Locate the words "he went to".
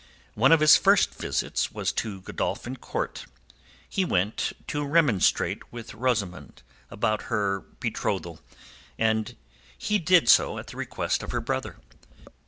3.87-4.83